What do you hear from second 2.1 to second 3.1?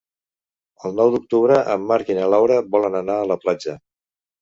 i na Laura volen